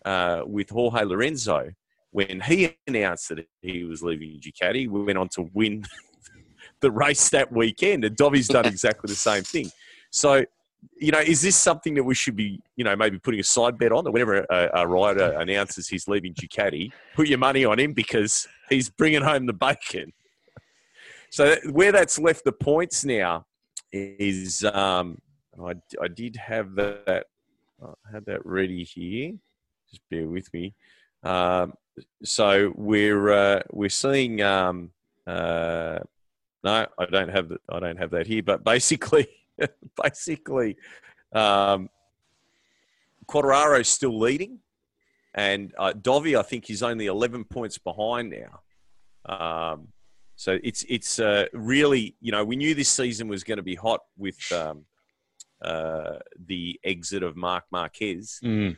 [0.06, 1.72] uh, with Jorge Lorenzo
[2.10, 4.88] when he announced that he was leaving Ducati.
[4.88, 5.84] We went on to win
[6.80, 9.70] the race that weekend, and Dovi's done exactly the same thing.
[10.10, 10.42] So,
[10.96, 13.76] you know, is this something that we should be, you know, maybe putting a side
[13.76, 17.78] bet on that whenever a, a rider announces he's leaving Ducati, put your money on
[17.78, 20.14] him because he's bringing home the bacon.
[21.28, 23.44] So where that's left the points now
[23.92, 25.18] is um,
[25.58, 27.26] I, I did have that
[27.82, 29.32] I had that ready here.
[29.90, 30.74] Just bear with me.
[31.22, 31.74] Um,
[32.22, 34.42] so we're uh, we're seeing.
[34.42, 34.90] Um,
[35.26, 36.00] uh,
[36.62, 37.60] no, I don't have that.
[37.70, 38.42] I don't have that here.
[38.42, 39.26] But basically,
[40.02, 40.76] basically,
[41.32, 41.88] um,
[43.26, 44.58] Quartararo's still leading,
[45.34, 48.60] and uh, Dovi, I think, is only 11 points behind now.
[49.26, 49.88] Um,
[50.36, 53.74] so it's it's uh, really, you know, we knew this season was going to be
[53.74, 54.84] hot with um,
[55.62, 58.76] uh, the exit of Marc Marquez, Mm.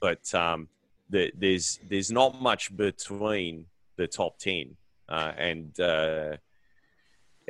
[0.00, 0.68] but um,
[1.08, 3.66] the, there's there's not much between
[3.96, 4.76] the top 10
[5.08, 6.36] uh, and uh,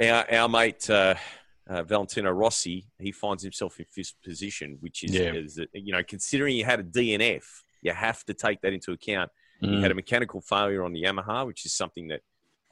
[0.00, 1.14] our, our mate uh,
[1.68, 5.32] uh, Valentino Rossi, he finds himself in fifth position, which is, Yeah.
[5.34, 7.44] is you know, considering he had a DNF,
[7.82, 9.30] you have to take that into account.
[9.60, 9.82] He Mm.
[9.82, 12.22] had a mechanical failure on the Yamaha, which is something that,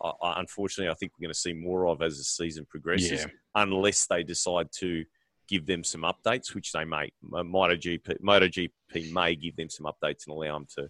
[0.00, 3.20] uh, uh, unfortunately, I think we're going to see more of as the season progresses,
[3.20, 3.26] Yeah.
[3.54, 5.04] unless they decide to
[5.48, 7.10] give them some updates, which they may.
[7.32, 10.88] Uh, MotoGP, MotoGP may give them some updates and allow them to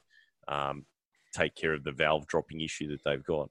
[0.49, 0.85] um,
[1.33, 3.49] take care of the valve dropping issue that they've got.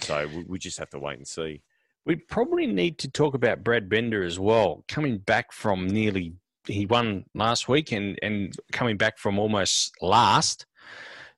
[0.00, 1.62] So we, we just have to wait and see.
[2.06, 4.84] We probably need to talk about Brad Binder as well.
[4.88, 6.34] Coming back from nearly,
[6.66, 10.66] he won last week, and, and coming back from almost last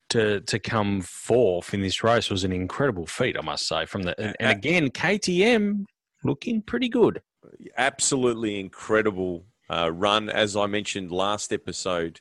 [0.08, 3.86] to to come fourth in this race was an incredible feat, I must say.
[3.86, 5.84] From the and, and again, KTM
[6.24, 7.22] looking pretty good.
[7.76, 10.28] Absolutely incredible uh, run.
[10.30, 12.20] As I mentioned last episode,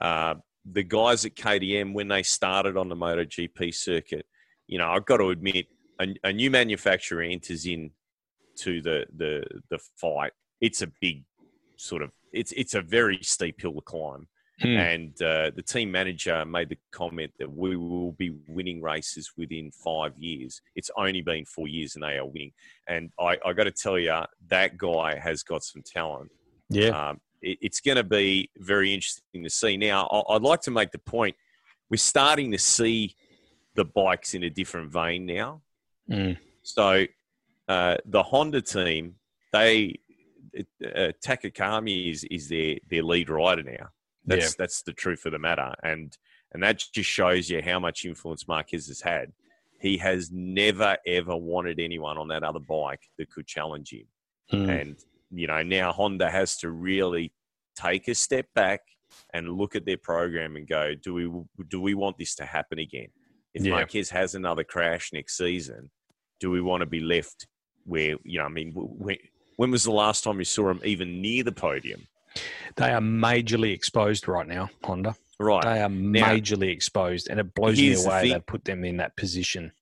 [0.00, 0.34] uh,
[0.64, 4.26] the guys at KTM, when they started on the MotoGP circuit,
[4.66, 5.66] you know, I've got to admit,
[6.00, 7.90] a, a new manufacturer enters in
[8.56, 10.32] to the, the, the fight.
[10.60, 11.24] It's a big
[11.76, 14.26] sort of, it's, it's a very steep hill to climb.
[14.60, 14.76] Hmm.
[14.76, 19.72] And uh, the team manager made the comment that we will be winning races within
[19.72, 20.62] five years.
[20.76, 22.52] It's only been four years and they are winning.
[22.86, 24.16] And I, I got to tell you,
[24.48, 26.30] that guy has got some talent.
[26.70, 29.76] Yeah, Um, it, it's going to be very interesting to see.
[29.76, 31.34] Now, I, I'd like to make the point
[31.90, 33.16] we're starting to see
[33.74, 35.62] the bikes in a different vein now.
[36.10, 36.38] Mm.
[36.62, 37.06] So
[37.68, 39.16] uh, the Honda team,
[39.52, 39.98] they
[40.56, 43.88] uh, Takakami is is their their lead rider now.
[44.26, 46.16] That's that's the truth of the matter, and
[46.52, 49.32] and that just shows you how much influence Marquez has had.
[49.80, 54.06] He has never ever wanted anyone on that other bike that could challenge him,
[54.52, 54.80] Mm.
[54.80, 54.96] and
[55.30, 57.32] you know now Honda has to really
[57.76, 58.80] take a step back
[59.32, 62.78] and look at their program and go, do we do we want this to happen
[62.78, 63.08] again?
[63.52, 63.72] If Yeah.
[63.72, 65.90] Marquez has another crash next season,
[66.40, 67.46] do we want to be left
[67.84, 68.44] where you know?
[68.44, 69.16] I mean, when,
[69.56, 72.06] when was the last time you saw him even near the podium?
[72.76, 75.16] They are majorly exposed right now, Honda.
[75.38, 75.62] Right.
[75.62, 79.16] They are Now- majorly exposed, and it blows me away they put them in that
[79.16, 79.72] position.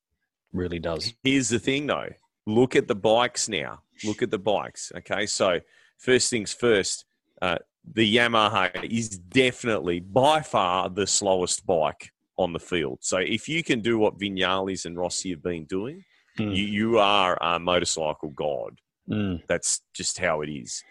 [0.52, 1.14] Really does.
[1.22, 2.10] Here's the thing, though.
[2.46, 3.82] Look at the bikes now.
[4.04, 4.92] Look at the bikes.
[4.96, 5.60] Okay, so
[5.98, 7.04] first things first.
[7.40, 12.98] Uh, the Yamaha is definitely by far the slowest bike on the field.
[13.02, 16.04] So if you can do what Vinales and Rossi have been doing,
[16.38, 16.56] Mm.
[16.56, 18.78] you, you are a motorcycle god.
[19.06, 19.42] Mm.
[19.48, 20.82] That's just how it is.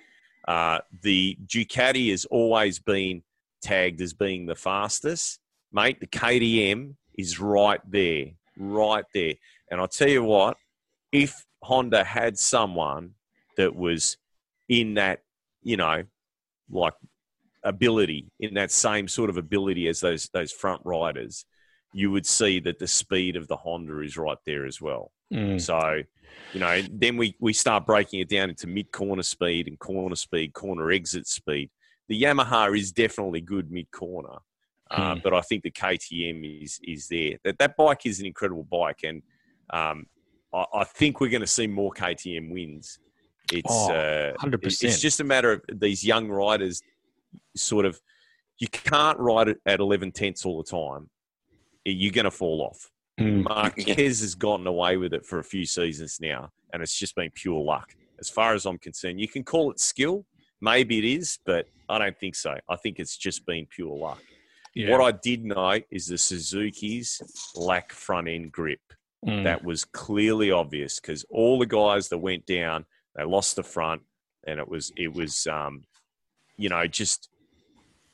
[0.52, 3.24] Uh, the Ducati has always been
[3.62, 5.40] tagged as being the fastest.
[5.72, 8.26] Mate, the KTM is right there,
[8.58, 9.36] right there.
[9.70, 10.58] And I'll tell you what,
[11.14, 13.12] if Honda had someone
[13.56, 14.18] that was
[14.68, 15.20] in that,
[15.64, 16.04] you know,
[16.70, 16.96] like
[17.64, 21.46] ability, in that same sort of ability as those those front riders,
[21.94, 25.14] you would see that the speed of the Honda is right there as well.
[25.32, 25.62] Mm.
[25.62, 26.02] So,
[26.54, 30.15] you know, then we, we start breaking it down into mid corner speed and corner
[30.15, 31.70] speed, corner exit speed.
[32.10, 34.38] The Yamaha is definitely good mid corner,
[34.89, 35.20] uh, Hmm.
[35.24, 37.38] but I think the KTM is is there.
[37.46, 39.22] That that bike is an incredible bike, and
[39.70, 40.08] um,
[40.54, 43.00] I, I think we're going to see more KTM wins.
[43.54, 44.84] It's Oh, uh, 100%.
[44.84, 46.82] It's just a matter of these young riders,
[47.56, 48.00] sort of.
[48.60, 51.10] You can't ride it at eleven tenths all the time.
[51.86, 52.91] You're going to fall off.
[53.21, 53.43] Mm.
[53.43, 57.31] Marquez has gotten away with it for a few seasons now, and it's just been
[57.34, 57.95] pure luck.
[58.19, 60.25] As far as I'm concerned, you can call it skill.
[60.62, 62.55] Maybe it is, but I don't think so.
[62.69, 64.21] I think it's just been pure luck.
[64.75, 64.91] Yeah.
[64.91, 67.21] What I did know is the Suzuki's
[67.55, 68.79] lack front end grip.
[69.25, 69.43] Mm.
[69.43, 74.01] That was clearly obvious because all the guys that went down, they lost the front,
[74.47, 75.84] and it was it was um,
[76.57, 77.29] you know just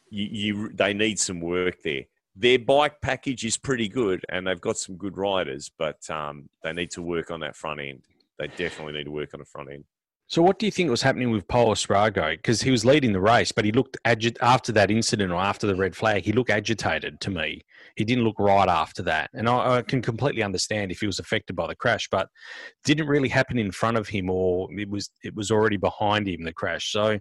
[0.10, 2.04] you, you they need some work there.
[2.40, 6.72] Their bike package is pretty good, and they've got some good riders, but um, they
[6.72, 8.04] need to work on that front end.
[8.38, 9.86] They definitely need to work on the front end.
[10.30, 12.32] So, what do you think was happening with Paul Espargo?
[12.32, 15.66] Because he was leading the race, but he looked agit after that incident or after
[15.66, 16.26] the red flag.
[16.26, 17.62] He looked agitated to me.
[17.96, 21.20] He didn't look right after that, and I, I can completely understand if he was
[21.20, 22.28] affected by the crash, but
[22.84, 26.44] didn't really happen in front of him, or it was it was already behind him
[26.44, 26.92] the crash.
[26.92, 27.20] So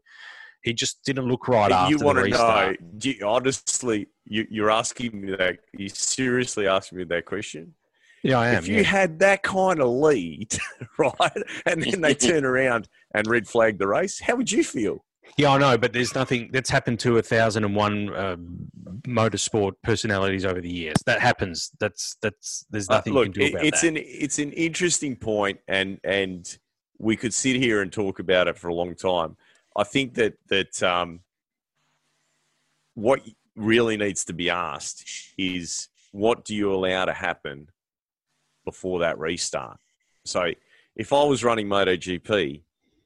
[0.63, 2.75] he just didn't look right after you want to know?
[3.01, 5.59] you- honestly, you, you're asking me that.
[5.73, 7.75] You seriously asking me that question?
[8.23, 8.57] Yeah, I am.
[8.57, 8.83] if you yeah.
[8.83, 10.57] had that kind of lead,
[10.99, 15.05] right, and then they turn around and red flag the race, how would you feel?
[15.37, 18.37] Yeah, I know, but there's nothing that's happened to a thousand and one uh,
[19.07, 20.97] motorsport personalities over the years.
[21.05, 21.71] That happens.
[21.81, 23.89] That's that's there's Uh, nothing look, you can do it- about it's that.
[23.89, 26.59] an it's an interesting point, and and
[26.99, 29.37] we could sit here and talk about it for a long time.
[29.77, 31.21] I think that that um,
[32.95, 33.21] what
[33.57, 35.05] really needs to be asked
[35.38, 37.69] is what do you allow to happen
[38.64, 39.79] before that restart?
[40.25, 40.53] So,
[40.95, 42.62] if I was running MotoGP,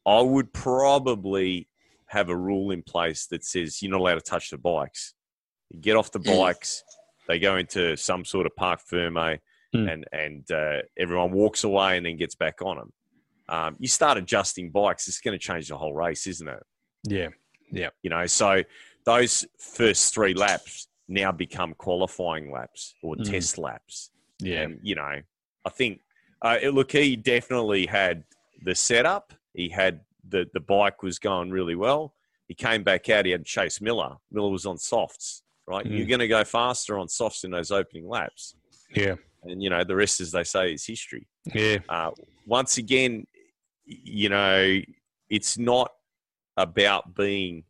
[0.07, 1.69] I would probably
[2.07, 5.15] have a rule in place that says you're not allowed to touch the bikes.
[5.71, 6.37] You get off the Mm.
[6.39, 6.83] bikes,
[7.29, 9.39] they go into some sort of parc fermé,
[9.75, 9.93] Mm.
[9.93, 12.93] and and uh, everyone walks away and then gets back on them.
[13.49, 16.63] Um, you start adjusting bikes, it's going to change the whole race, isn't it?
[17.05, 17.29] Yeah,
[17.73, 18.63] yeah, You know, so
[19.05, 23.31] those first three laps now become qualifying laps or Mm.
[23.31, 24.11] test laps.
[24.39, 25.21] yeah, you know,
[25.65, 26.01] I think,
[26.43, 28.25] uh, look, he definitely had
[28.65, 29.35] the setup.
[29.53, 32.15] He had the, the bike was going really well.
[32.49, 33.27] He came back out.
[33.27, 34.17] He had Chase Miller.
[34.31, 35.85] Miller was on softs, right?
[35.85, 35.97] Mm.
[35.99, 38.55] You're going to go faster on softs in those opening laps.
[38.95, 41.27] yeah, And, you know, the rest, as they say, is history.
[41.55, 42.11] yeah, Uh,
[42.47, 43.27] once again,
[43.85, 44.81] you know,
[45.29, 45.91] it's not
[46.57, 47.65] about being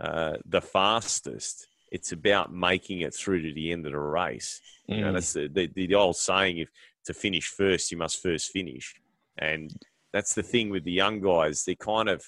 [0.00, 1.66] uh, the fastest.
[1.92, 4.60] It's about making it through to the end of the race.
[4.88, 5.14] You know, Mm.
[5.14, 6.68] that's the, the, the old saying: if
[7.06, 8.94] to finish first, you must first finish.
[9.38, 9.72] And
[10.12, 12.24] that's the thing with the young guys; they're kind of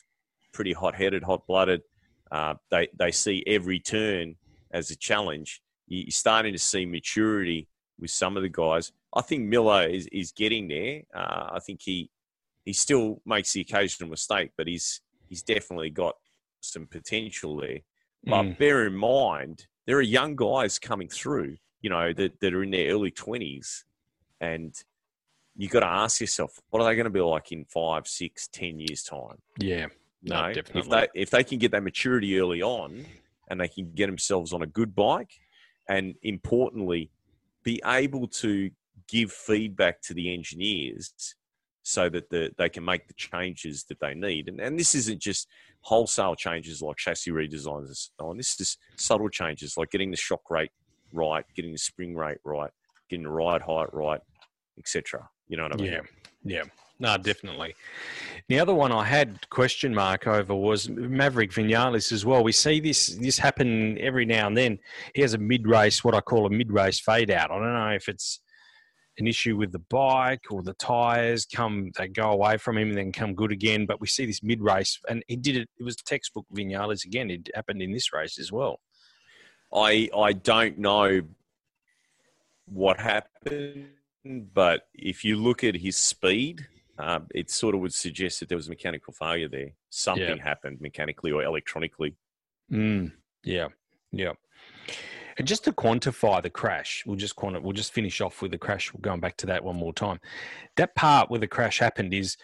[0.52, 1.82] pretty hot-headed, hot-blooded.
[2.30, 4.36] Uh, they they see every turn
[4.70, 5.60] as a challenge.
[5.88, 8.92] You- You're starting to see maturity with some of the guys.
[9.14, 11.02] I think Miller is, is getting there.
[11.14, 12.10] Uh, I think he
[12.64, 16.14] he still makes the occasional mistake, but he's he's definitely got
[16.60, 17.80] some potential there.
[18.24, 18.58] But Mm.
[18.58, 22.70] bear in mind, there are young guys coming through, you know, that, that are in
[22.70, 23.84] their early twenties,
[24.40, 24.74] and
[25.54, 28.48] you got to ask yourself, what are they going to be like in five, six,
[28.48, 29.38] ten years time?
[29.58, 29.86] yeah,
[30.22, 33.06] You No, know, if they if they can get that maturity early on,
[33.48, 35.30] and they can get themselves on a good bike,
[35.88, 37.10] and importantly,
[37.62, 38.70] be able to
[39.08, 41.12] give feedback to the engineers
[41.82, 44.48] so that the, they can make the changes that they need.
[44.48, 45.46] And, and this isn't just
[45.86, 48.36] wholesale changes like chassis redesigns and so on.
[48.36, 50.72] This is subtle changes like getting the shock rate
[51.12, 52.72] right, getting the spring rate right,
[53.08, 54.20] getting the ride height right,
[54.78, 55.28] etc.
[55.46, 55.92] You know what I mean?
[55.92, 56.00] yeah,
[56.44, 56.62] yeah.
[56.98, 57.76] No, definitely.
[58.48, 62.42] The other one I had question mark over was Maverick Vinales as well.
[62.42, 64.80] We see this this happen every now and then.
[65.14, 67.52] He has a mid race, what I call a mid race fade out.
[67.52, 68.40] I don't know if it's
[69.18, 71.46] an issue with the bike or the tires.
[71.46, 73.86] Come they go away from him and then come good again.
[73.86, 75.68] But we see this mid race, and he did it.
[75.78, 77.30] It was textbook Vinales again.
[77.30, 78.80] It happened in this race as well.
[79.74, 81.22] I I don't know
[82.66, 83.88] what happened,
[84.24, 86.66] but if you look at his speed,
[86.98, 89.70] um, it sort of would suggest that there was a mechanical failure there.
[89.90, 92.14] Something happened mechanically or electronically.
[92.72, 93.12] Mm,
[93.44, 93.68] yeah,
[94.12, 94.32] yeah.
[95.38, 98.58] And just to quantify the crash, we'll just quanti- we'll just finish off with the
[98.58, 98.92] crash.
[98.92, 100.18] We're going back to that one more time.
[100.76, 102.36] That part where the crash happened is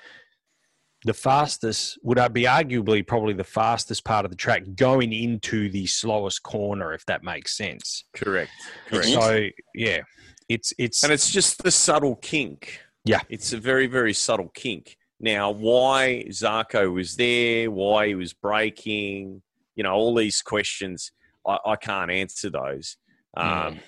[1.04, 5.68] the fastest would I be arguably probably the fastest part of the track going into
[5.70, 8.04] the slowest corner, if that makes sense.
[8.14, 8.50] Correct.
[8.88, 9.08] Correct.
[9.08, 10.00] So yeah,
[10.48, 12.80] it's it's And it's just the subtle kink.
[13.04, 13.20] Yeah.
[13.28, 14.96] It's a very, very subtle kink.
[15.18, 19.42] Now, why Zarco was there, why he was braking,
[19.76, 21.12] you know, all these questions,
[21.46, 22.96] I, I can't answer those.
[23.36, 23.80] Um,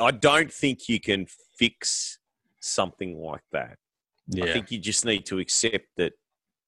[0.00, 2.18] I don't think you can fix
[2.60, 3.76] something like that.
[4.34, 6.12] I think you just need to accept that,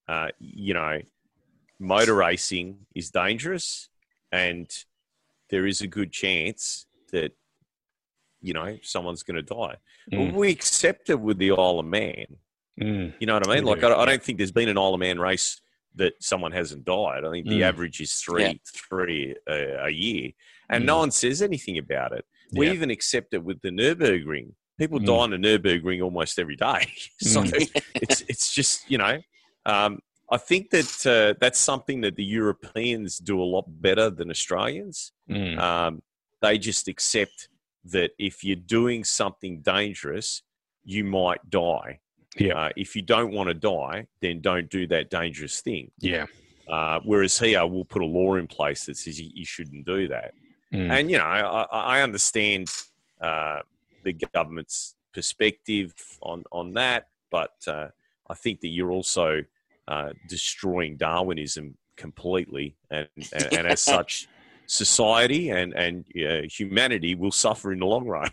[0.09, 1.01] uh, you know,
[1.79, 3.89] motor racing is dangerous
[4.33, 4.71] and
[5.51, 7.33] there is a good chance that,
[8.41, 9.77] you know, someone's going to die.
[10.13, 10.19] Mm.
[10.19, 12.27] Well, we accept it with the Isle of Man.
[12.81, 13.65] Mm, You know what I mean?
[13.65, 15.61] We Like, do, I, I don't think there's been an Isle of Man race
[15.97, 17.25] that someone hasn't died.
[17.25, 17.69] I think the Mm.
[17.69, 18.53] average is three, Yeah.
[18.89, 20.31] three uh, a year,
[20.69, 21.01] and no Mm.
[21.01, 22.25] one says anything about it.
[22.53, 22.73] We Yeah.
[22.75, 24.55] even accept it with the Nurburgring.
[24.79, 25.07] People Mm.
[25.07, 26.87] die on the Nurburgring almost every day.
[27.21, 27.83] so Mm.
[27.95, 29.21] it's it's just you know.
[29.67, 30.01] Um,
[30.33, 35.13] I think that uh, that's something that the Europeans do a lot better than Australians.
[35.29, 36.03] mm, Um,
[36.41, 37.49] they just accept
[37.85, 40.43] that if you're doing something dangerous,
[40.85, 42.01] you might die.
[42.39, 42.55] Yeah.
[42.55, 45.91] Uh, if you don't want to die, then don't do that dangerous thing.
[45.99, 46.27] yeah,
[46.69, 50.07] Uh, whereas here, we'll put a law in place that says you, you shouldn't do
[50.09, 50.33] that.
[50.73, 52.69] mm, And you know, I, I understand
[53.21, 53.61] uh,
[54.05, 57.89] the government's perspective on on that, but uh,
[58.29, 59.43] I think that you're also
[59.89, 64.29] uh, destroying Darwinism completely, and and, and as such,
[64.67, 68.31] society and and uh, humanity will suffer in the long run.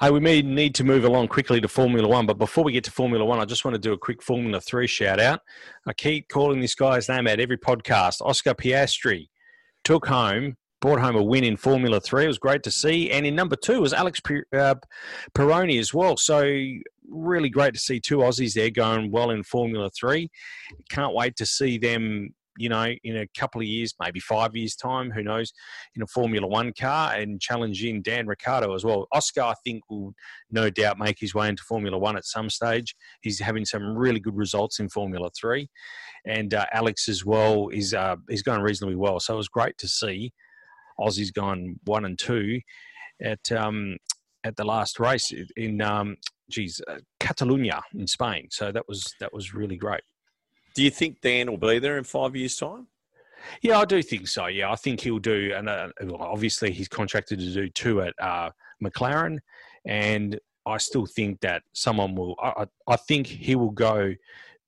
[0.00, 2.84] Hey, we may need to move along quickly to Formula One, but before we get
[2.84, 5.40] to Formula One, I just want to do a quick Formula Three shout out.
[5.86, 8.22] I keep calling this guy's name out every podcast.
[8.22, 9.28] Oscar Piastri
[9.82, 12.24] took home, brought home a win in Formula Three.
[12.24, 14.20] It was great to see, and in number two was Alex
[14.52, 14.74] uh,
[15.34, 16.16] Peroni as well.
[16.16, 16.42] So
[17.08, 20.30] really great to see two Aussies there going well in Formula Three.
[20.90, 24.74] Can't wait to see them you know, in a couple of years, maybe five years'
[24.74, 25.52] time, who knows,
[25.94, 29.06] in a Formula One car and challenging Dan Ricciardo as well.
[29.12, 30.12] Oscar, I think, will
[30.50, 32.96] no doubt make his way into Formula One at some stage.
[33.22, 35.70] He's having some really good results in Formula Three,
[36.26, 39.20] and uh, Alex as well is uh, is going reasonably well.
[39.20, 40.32] So it was great to see
[40.98, 42.60] Aussies gone one and two
[43.22, 43.96] at um,
[44.44, 46.16] at the last race in um,
[46.50, 48.48] geez, uh, Catalonia in Spain.
[48.50, 50.02] So that was that was really great.
[50.74, 52.86] Do you think Dan will be there in five years' time?
[53.62, 54.46] Yeah, I do think so.
[54.46, 55.88] Yeah, I think he'll do, and uh,
[56.18, 58.50] obviously he's contracted to do two at uh,
[58.82, 59.38] McLaren,
[59.86, 62.36] and I still think that someone will.
[62.42, 64.14] I, I think he will go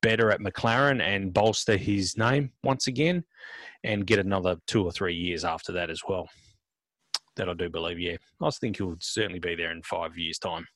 [0.03, 3.25] better at McLaren and bolster his name once again,
[3.85, 6.29] and get another two or three years after that as well.
[7.37, 7.99] That I do believe.
[7.99, 10.67] Yeah, I think he'll certainly be there in five years' time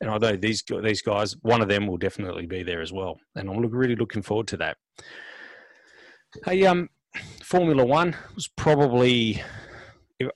[0.00, 3.48] and although these these guys, one of them will definitely be there as well, and
[3.48, 4.76] I'm really looking forward to that.
[6.44, 6.88] Hey, um,
[7.42, 9.42] Formula One was probably.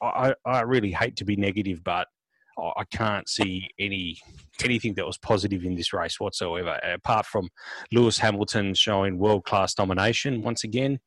[0.01, 2.09] I, I really hate to be negative, but
[2.59, 4.19] I can't see any
[4.63, 7.49] anything that was positive in this race whatsoever, apart from
[7.93, 11.01] Lewis Hamilton showing world class domination once again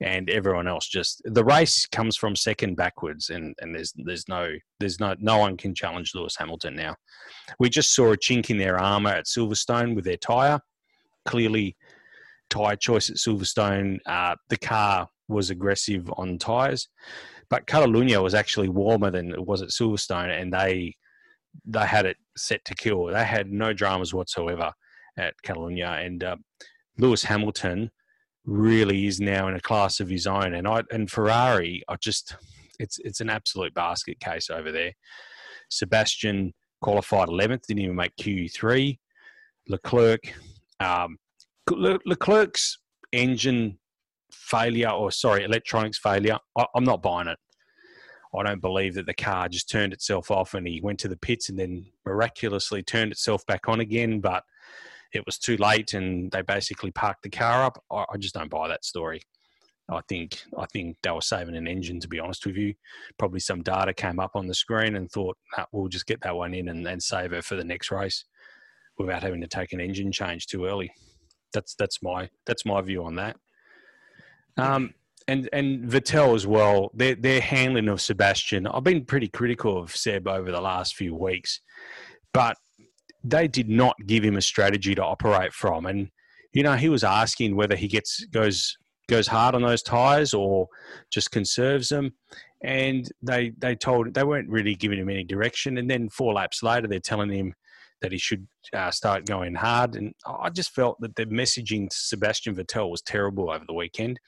[0.00, 4.52] and everyone else just the race comes from second backwards and and there's there's no
[4.78, 6.94] there's no no one can challenge Lewis Hamilton now.
[7.58, 10.60] We just saw a chink in their armor at Silverstone with their tire.
[11.24, 11.76] Clearly,
[12.48, 13.98] tire choice at Silverstone.
[14.06, 16.88] Uh, the car was aggressive on tires,
[17.50, 20.94] but Catalunya was actually warmer than it was at Silverstone, and they
[21.64, 23.06] they had it set to kill.
[23.06, 24.72] They had no dramas whatsoever
[25.18, 26.36] at Catalunya, and uh,
[26.98, 27.90] Lewis Hamilton
[28.44, 30.54] really is now in a class of his own.
[30.54, 32.36] And I and Ferrari, I just
[32.78, 34.92] it's it's an absolute basket case over there.
[35.70, 38.98] Sebastian qualified 11th, didn't even make Q3.
[39.68, 40.20] Leclerc,
[40.80, 41.18] um,
[41.70, 42.78] Le- Leclerc's
[43.12, 43.78] engine
[44.32, 46.38] failure, or sorry, electronics failure.
[46.56, 47.38] I, I'm not buying it.
[48.36, 51.16] I don't believe that the car just turned itself off and he went to the
[51.16, 54.20] pits and then miraculously turned itself back on again.
[54.20, 54.44] But
[55.12, 57.82] it was too late and they basically parked the car up.
[57.90, 59.22] I, I just don't buy that story.
[59.90, 61.98] I think I think they were saving an engine.
[62.00, 62.74] To be honest with you,
[63.18, 66.36] probably some data came up on the screen and thought nah, we'll just get that
[66.36, 68.24] one in and then save it for the next race
[68.98, 70.92] without having to take an engine change too early.
[71.54, 73.36] That's that's my that's my view on that.
[74.56, 74.94] Um,
[75.26, 76.90] and and Vettel as well.
[76.94, 78.66] Their their handling of Sebastian.
[78.66, 81.60] I've been pretty critical of Seb over the last few weeks,
[82.32, 82.56] but
[83.22, 85.86] they did not give him a strategy to operate from.
[85.86, 86.08] And
[86.52, 88.76] you know, he was asking whether he gets goes
[89.08, 90.68] goes hard on those tires or
[91.10, 92.12] just conserves them.
[92.62, 95.78] And they they told they weren't really giving him any direction.
[95.78, 97.54] And then four laps later, they're telling him
[98.00, 99.96] that he should uh, start going hard.
[99.96, 104.20] And I just felt that the messaging to Sebastian Vettel was terrible over the weekend.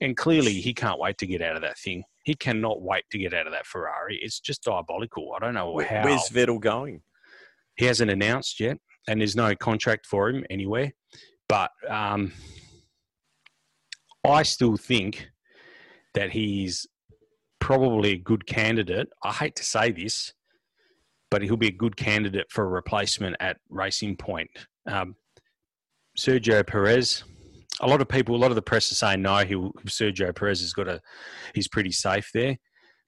[0.00, 2.04] And clearly, he can't wait to get out of that thing.
[2.24, 4.18] He cannot wait to get out of that Ferrari.
[4.22, 5.32] It's just diabolical.
[5.36, 6.04] I don't know how.
[6.04, 7.02] Where's Vettel going?
[7.76, 8.78] He hasn't announced yet,
[9.08, 10.92] and there's no contract for him anywhere.
[11.48, 12.32] But um,
[14.26, 15.28] I still think
[16.14, 16.86] that he's
[17.60, 19.08] probably a good candidate.
[19.22, 20.32] I hate to say this,
[21.34, 24.48] but he'll be a good candidate for a replacement at Racing Point.
[24.86, 25.16] Um,
[26.16, 27.24] Sergio Perez.
[27.80, 29.38] A lot of people, a lot of the press are saying no.
[29.38, 31.00] He'll, Sergio Perez has got a,
[31.52, 32.56] he's pretty safe there.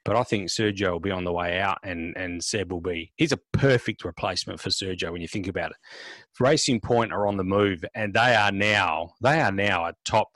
[0.04, 3.12] But I think Sergio will be on the way out, and and Seb will be.
[3.14, 5.76] He's a perfect replacement for Sergio when you think about it.
[6.40, 10.30] Racing Point are on the move, and they are now they are now a top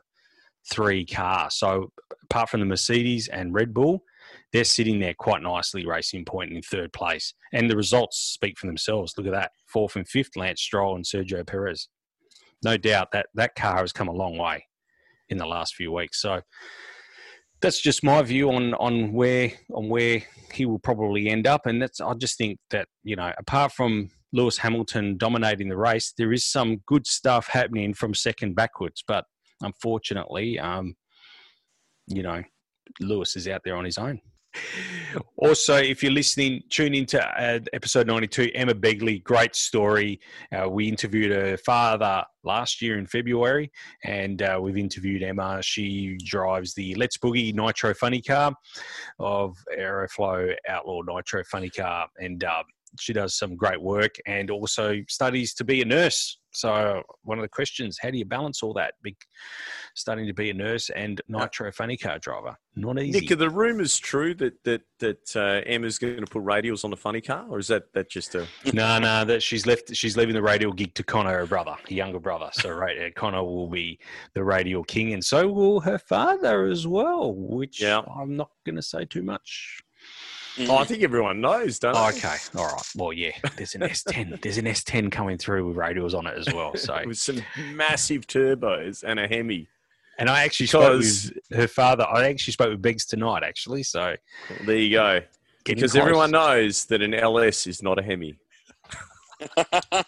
[0.70, 1.51] three car.
[1.51, 1.91] So
[2.22, 4.05] apart from the Mercedes and Red Bull,
[4.53, 5.86] they're sitting there quite nicely.
[5.86, 9.14] Racing Point in third place, and the results speak for themselves.
[9.16, 11.88] Look at that, fourth and fifth, Lance Stroll and Sergio Perez.
[12.62, 14.66] No doubt that that car has come a long way
[15.28, 16.20] in the last few weeks.
[16.20, 16.40] So
[17.61, 20.22] that's just my view on on where on where
[20.53, 24.11] he will probably end up, and that's I just think that you know apart from
[24.32, 29.24] Lewis Hamilton dominating the race, there is some good stuff happening from second backwards, but
[29.61, 30.94] unfortunately, um,
[32.07, 32.42] you know,
[33.01, 34.20] Lewis is out there on his own.
[35.36, 38.51] Also, if you're listening, tune into uh, episode 92.
[38.55, 40.20] Emma Begley, great story.
[40.53, 43.70] Uh, we interviewed her father last year in February,
[44.05, 45.62] and uh, we've interviewed Emma.
[45.62, 48.55] She drives the Let's Boogie Nitro Funny Car
[49.18, 52.62] of Aeroflow Outlaw Nitro Funny Car, and uh,
[52.99, 56.38] she does some great work and also studies to be a nurse.
[56.53, 58.95] So, one of the questions: How do you balance all that?
[59.03, 59.16] Big,
[59.95, 62.57] studying to be a nurse and nitro funny car driver.
[62.74, 63.20] Not easy.
[63.20, 66.91] Nick, are the rumours true that that that uh, Emma's going to put radials on
[66.91, 68.47] the funny car, or is that that just a?
[68.72, 69.95] no, no, that she's left.
[69.95, 72.51] She's leaving the radial gig to Connor, her brother, her younger brother.
[72.53, 74.01] So, right, uh, Connor will be
[74.34, 77.32] the radial king, and so will her father as well.
[77.32, 78.01] Which Yeah.
[78.16, 79.82] I'm not going to say too much.
[80.59, 82.18] Oh, I think everyone knows, don't Oh, they?
[82.18, 82.82] okay, all right.
[82.96, 84.42] Well, yeah, there's an S10.
[84.42, 86.74] There's an S10 coming through with radials on it as well.
[86.76, 87.40] So, With some
[87.74, 89.68] massive turbos and a Hemi.
[90.18, 92.05] and I actually spoke with her father.
[92.07, 93.82] I actually spoke with Beggs tonight, actually.
[93.84, 94.16] So,
[94.66, 95.20] There you go.
[95.64, 96.01] getting Because close.
[96.03, 98.36] everyone knows that an LS is not a Hemi.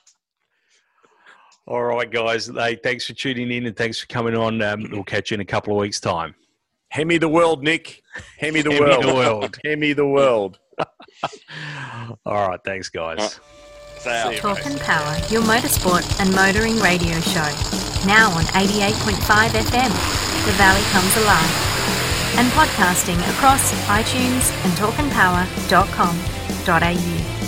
[1.66, 2.46] All right, guys.
[2.48, 4.60] Hey, thanks for tuning in and thanks for coming on.
[4.62, 6.34] Um, we'll catch you in a couple of weeks' time.
[6.92, 8.02] Hemi the world, Nick.
[8.38, 9.02] Hemi the Hemi world.
[9.02, 9.56] the world.
[9.64, 10.58] Hemi the world.
[12.26, 13.40] All right, thanks, guys.
[13.98, 17.48] So, Talk and Power, your motorsport and motoring radio show.
[18.06, 19.90] Now on 88.5 FM,
[20.44, 21.56] The Valley Comes Alive.
[22.36, 27.41] And podcasting across iTunes and talkandpower.com.au.